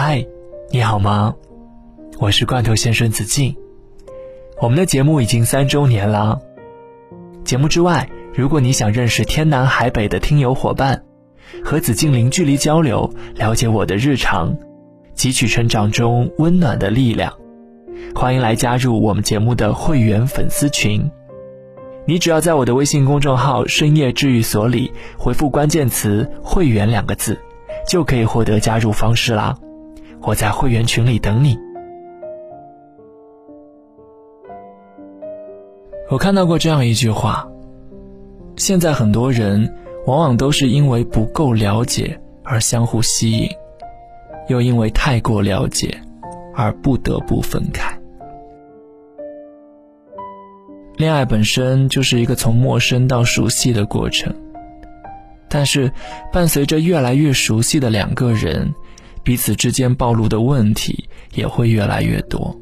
[0.00, 0.24] 嗨，
[0.70, 1.34] 你好吗？
[2.20, 3.56] 我是罐头先生子敬。
[4.62, 6.40] 我们的节目已经三周年了。
[7.44, 11.02] 节目之外，如果你想认识天南海北的听友伙伴，
[11.64, 14.56] 和子敬零距离交流，了解我的日常，
[15.16, 17.34] 汲取成长中温暖的力量，
[18.14, 21.10] 欢迎来加入我们节目的会员粉丝群。
[22.06, 27.36] 你只要在我的微信公众号“深夜治愈所”里回复关键词“会员”两个字，
[27.88, 29.58] 就可以获得加入方式啦。
[30.22, 31.58] 我在会员群里等你。
[36.10, 37.46] 我看到过这样一句话：
[38.56, 39.74] 现在很多人
[40.06, 43.50] 往往都是因为不够了解而相互吸引，
[44.48, 46.00] 又因为太过了解
[46.54, 47.94] 而不得不分开。
[50.96, 54.34] 恋爱本身就是一个从陌生到熟悉的过程，
[55.48, 55.92] 但是
[56.32, 58.74] 伴随着越来越熟悉的两个人，
[59.28, 62.58] 彼此之间暴露的问题也会越来越多。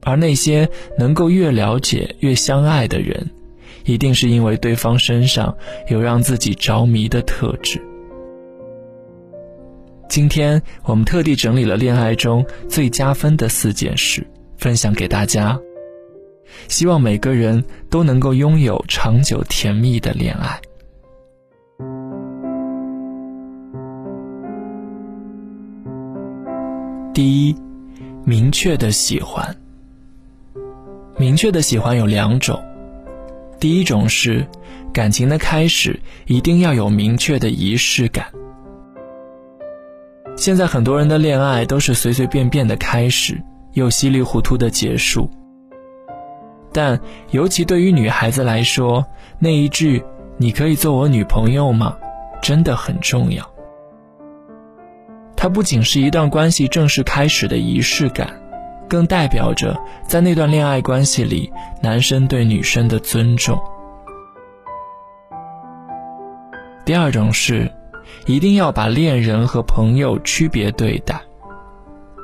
[0.00, 0.66] 而那些
[0.98, 3.30] 能够越了解越相爱的人，
[3.84, 5.54] 一定是因为对方身上
[5.88, 7.78] 有让自己着迷的特质。
[10.08, 14.26] 今天我们特地整理了恋爱中最加分的四件事，
[14.56, 15.60] 分享给大家。
[16.68, 20.58] 希望每个人都能够拥有长久甜蜜的恋爱。
[27.14, 27.56] 第一，
[28.24, 29.54] 明确的喜欢。
[31.16, 32.60] 明确的喜欢有两种，
[33.60, 34.44] 第一种是
[34.92, 38.26] 感情的开始一定要有明确的仪式感。
[40.36, 43.40] 现在很多人的恋爱都是随随便便的开始，
[43.74, 45.30] 又稀里糊涂的结束。
[46.72, 49.06] 但尤其对于女孩子来说，
[49.38, 50.02] 那一句
[50.36, 51.96] “你可以做我女朋友吗”，
[52.42, 53.53] 真的很重要。
[55.44, 58.32] 它不仅是一段关系正式开始的仪式感，
[58.88, 59.78] 更代表着
[60.08, 63.62] 在那段恋爱关系里，男生对女生的尊重。
[66.86, 67.70] 第二种是，
[68.24, 71.20] 一定要把恋人和朋友区别对待。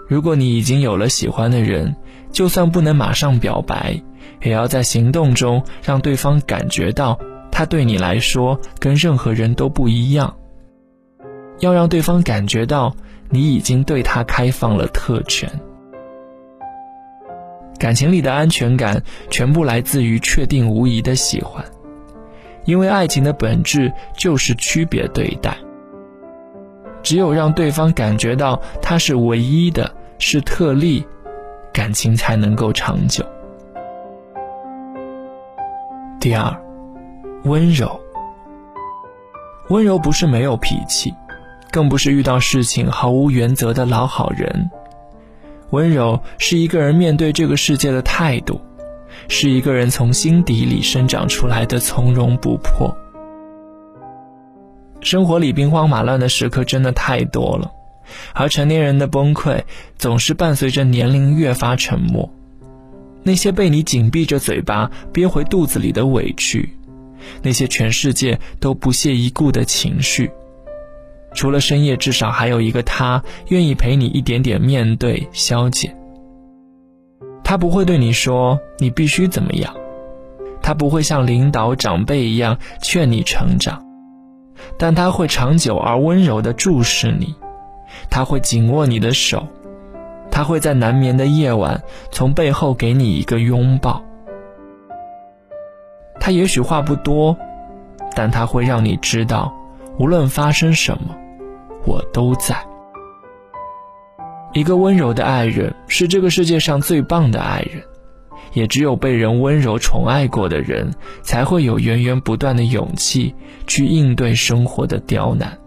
[0.09, 1.94] 如果你已经有了喜欢的人，
[2.32, 4.00] 就算不能马上表白。
[4.41, 7.19] 也要在行动中让对方感觉到，
[7.53, 10.34] 他对你来说跟任何人都不一样。
[11.59, 12.97] 要让对方感觉到
[13.30, 15.48] 你已经对他开放了特权。
[17.78, 21.64] 感情里的安全感全部来自于确定无疑的喜欢，
[22.64, 25.56] 因为爱情的本质就是区别对待。
[27.02, 31.06] 只有让对方感觉到他是唯一的，是特例，
[31.72, 33.24] 感情才能够长久。
[36.20, 36.54] 第二，
[37.44, 37.98] 温柔。
[39.70, 41.14] 温柔不是没有脾气，
[41.70, 44.70] 更不是遇到事情毫无原则的老好人。
[45.70, 48.60] 温柔是一个人面对这个世界的态度，
[49.28, 52.97] 是一个人从心底里生长出来的从容不迫。
[55.00, 57.70] 生活里兵荒马乱的时刻真的太多了，
[58.34, 59.62] 而成年人的崩溃
[59.97, 62.28] 总是伴随着年龄越发沉默。
[63.22, 66.76] 那些被你紧闭着嘴巴憋回肚子里的委屈，
[67.42, 70.30] 那些全世界都不屑一顾的情绪，
[71.32, 75.94] 除了深夜，至少还有一个他愿意陪你一点点面对消解。
[77.44, 79.74] 他不会对你说你必须怎么样，
[80.62, 83.84] 他不会像领导长辈一样劝你成长，
[84.78, 87.34] 但他会长久而温柔地注视你，
[88.08, 89.47] 他会紧握你的手。
[90.32, 94.00] 他会在难眠的夜晚从背后给你一个拥抱。
[96.20, 97.36] 他也许话不多，
[98.14, 99.52] 但他会让你知道，
[100.00, 101.14] 无论发生什么，
[101.84, 102.56] 我都在。
[104.54, 107.82] 一个温柔的爱人是这个世界上最棒的爱人，
[108.54, 110.90] 也只有被人温柔宠爱过的人，
[111.20, 113.34] 才会有源源不断的勇气
[113.66, 115.58] 去应对生活的刁难。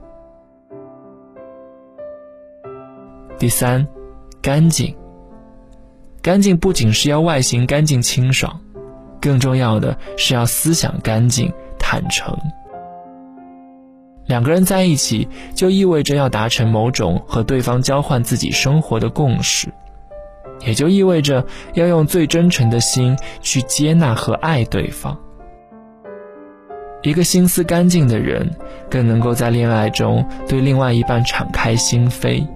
[3.38, 3.88] 第三。
[4.42, 4.94] 干净，
[6.22, 8.60] 干净不仅是要外形干净清爽，
[9.22, 12.38] 更重要的是要思想干净坦诚。
[14.26, 19.68] 两个人在一起，就意味着要达成某种和对方交换自己生活的共识，
[20.66, 25.18] 也就意味着要用最真诚的心去接纳和爱对方。
[27.02, 28.50] 一个心思干净的人，
[28.90, 32.48] 更能够在恋爱中对另外一半敞开心扉。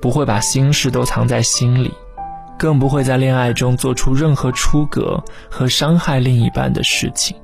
[0.00, 1.92] 不会把心事都藏在心里，
[2.56, 7.36] 更不会在恋爱中做出任何出格和伤害另一半的事情。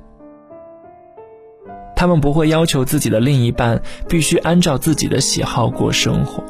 [1.95, 6.43] 他们不会要求自己的另一半必须按照自己的喜好过生活，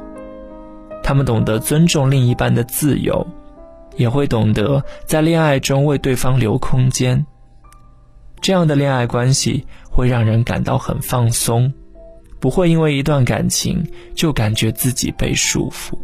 [1.04, 3.26] 他们懂得尊重另一半的自由，
[3.96, 7.26] 也会懂得在恋爱中为对方留空间。
[8.42, 11.72] 这样的恋爱关系会让人感到很放松，
[12.40, 13.84] 不会因为一段感情
[14.14, 15.98] 就感觉自己被束缚，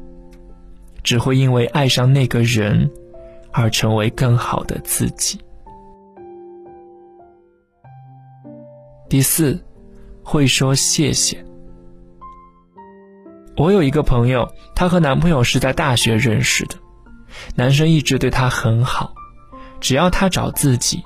[1.03, 2.89] 只会因为爱上那个人
[3.51, 5.39] 而成为更好的自己。
[9.11, 9.61] 第四，
[10.23, 11.43] 会说谢谢。
[13.57, 16.75] 我有一个朋友，她和男朋友是在大学认识的，
[17.53, 19.13] 男生一直对她很好，
[19.81, 21.03] 只要她找自己，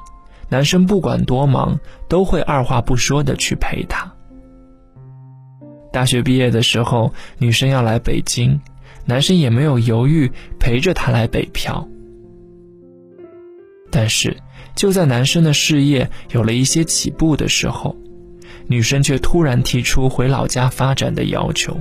[0.49, 4.13] 男生不管多忙都会二话不说的去陪她。
[5.91, 8.61] 大学毕业的时候，女生要来北京，
[9.05, 11.89] 男生也没有犹豫，陪着她来北漂。
[13.89, 14.37] 但是
[14.75, 17.95] 就在男生的事业有了一些起步的时候，
[18.67, 21.77] 女生却突然提出回老家发展的要求。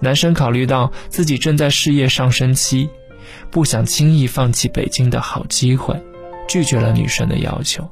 [0.00, 2.88] 男生考虑到自己正在事业上升期，
[3.50, 5.94] 不想轻易放弃北京的好机会，
[6.48, 7.88] 拒绝了女生的要求。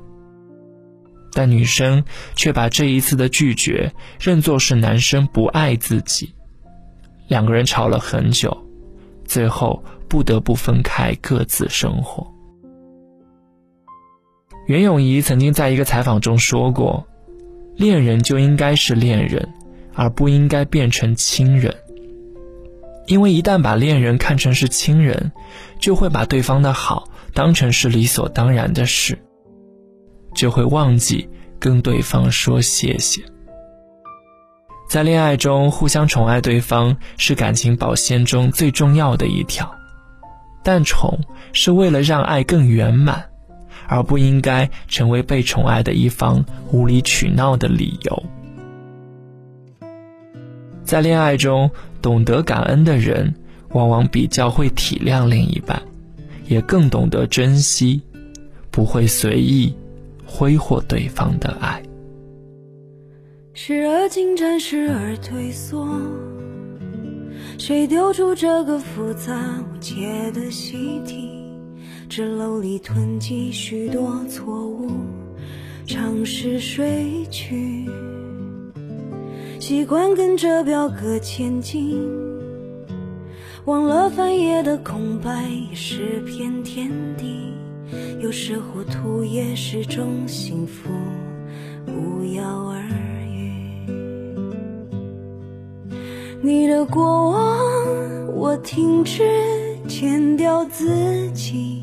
[1.33, 2.03] 但女生
[2.35, 6.35] 却把这一次的拒绝认作是男生不爱自己，
[7.29, 8.67] 两个人吵了很久，
[9.25, 12.27] 最后不得不分开各自生活。
[14.69, 17.07] 袁咏仪曾经在一个采访中说过
[17.75, 19.49] ：“恋人就应该是恋人，
[19.95, 21.75] 而不应该变成亲人。”
[23.09, 25.33] 因为一旦把恋人看成是亲人，
[25.81, 29.19] 就会把对方的好当成是理所当然的事，
[30.35, 31.27] 就会忘记
[31.59, 33.23] 跟对方说谢谢。
[34.87, 39.75] 在恋爱中，互相宠爱对方是感情保鲜中最重要的一条，
[40.63, 41.19] 但宠
[41.55, 43.31] 是为了让爱更圆满，
[43.89, 48.23] 而不应该成为被宠爱的一方无理取闹的理由。
[50.85, 51.71] 在恋爱中，
[52.01, 53.35] 懂得感恩的人，
[53.71, 55.83] 往往比较会体谅另一半，
[56.47, 58.03] 也更懂得珍惜，
[58.71, 59.75] 不会随意
[60.25, 61.83] 挥霍对方的爱。
[63.55, 65.89] 时而进展，时而退缩，
[67.59, 71.48] 谁丢出这个复杂无解的习题？
[72.09, 74.91] 纸篓里囤积许多错误，
[75.87, 77.85] 尝试睡去。
[79.61, 82.01] 习惯跟着表格前进，
[83.67, 87.53] 忘了翻页的空白也是片天地。
[88.21, 90.89] 有时糊涂也是种幸福，
[91.85, 92.81] 不药而
[93.31, 93.87] 愈。
[96.41, 99.23] 你的过往，我停止
[99.87, 101.83] 剪掉自己，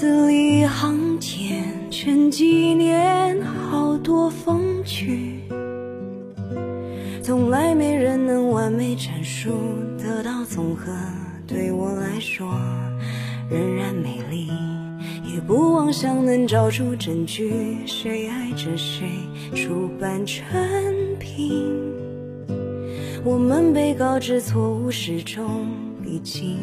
[0.00, 4.82] 字里行间全纪念好多风。
[4.82, 5.42] 趣，
[7.22, 9.50] 从来没人能完美阐述
[9.98, 10.90] 得到总和。
[11.46, 12.50] 对我来说，
[13.50, 14.48] 仍然美丽，
[15.22, 17.76] 也不妄想能找出证据。
[17.84, 19.06] 谁爱着谁，
[19.54, 20.42] 出版成
[21.18, 21.70] 品，
[23.22, 25.66] 我们被告知错误始终
[26.02, 26.56] 必经，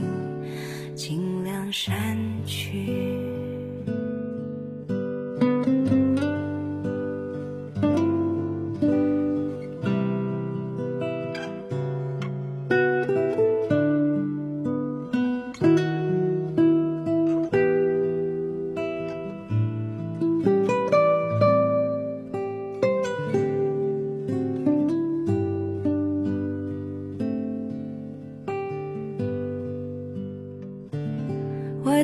[1.67, 3.36] 尽量删去。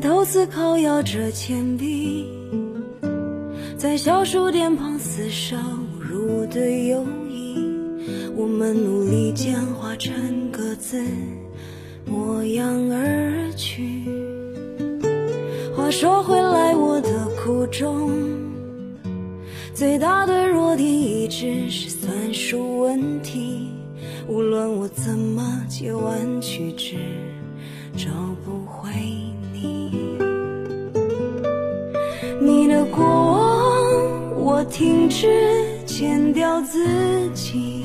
[0.04, 2.28] 头思考，摇着铅笔，
[3.78, 7.56] 在小数点旁厮杀侮辱的友谊。
[8.36, 11.02] 我们努力简化成各自
[12.06, 14.04] 模样而去。
[15.74, 18.12] 话说回来，我的苦衷，
[19.74, 23.70] 最大的弱点一直是算术问题。
[24.28, 26.98] 无论我怎么借弯曲直，
[27.96, 28.10] 找
[34.66, 35.28] 停止
[35.86, 37.84] 剪掉自己，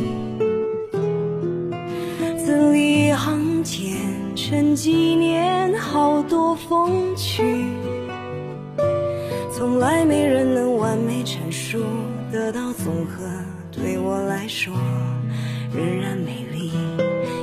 [2.37, 3.97] 字里行间
[4.37, 7.65] 成纪念好多风趣。
[9.53, 11.83] 从来没人能完美阐述
[12.31, 13.25] 得到综合，
[13.73, 14.73] 对我来说
[15.75, 16.71] 仍然美丽，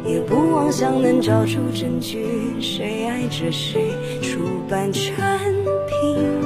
[0.06, 2.26] 也不妄想能找出证据。
[2.62, 4.40] 谁爱着谁，出
[4.70, 5.14] 版成
[5.88, 6.45] 品。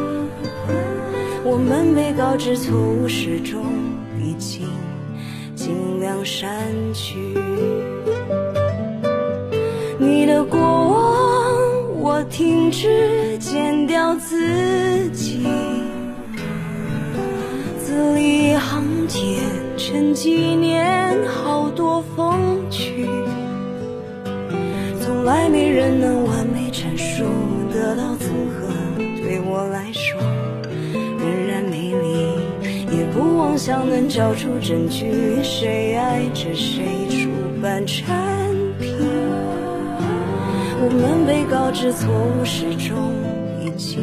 [1.51, 3.65] 我们被告知错误始终
[4.21, 4.67] 已经，
[5.55, 6.47] 尽量删
[6.93, 7.17] 去
[9.97, 10.27] 你。
[10.27, 15.47] 的过往，我停止剪掉自己，
[17.79, 19.39] 字里行间
[19.75, 23.09] 沉几年，好多风趣，
[25.01, 27.23] 从来没人能完美阐述
[27.73, 29.88] 得到综合，对我来
[33.59, 37.29] 想能交出证据，谁爱着谁出
[37.61, 38.07] 版产
[38.79, 38.89] 品，
[40.81, 42.95] 我们被告知错误始终
[43.61, 44.01] 已经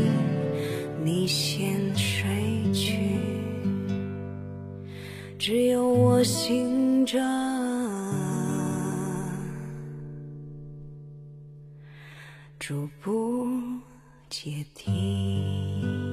[1.02, 2.98] 你先睡去，
[5.38, 7.18] 只有我醒着，
[12.58, 13.48] 逐步
[14.28, 16.05] 解体。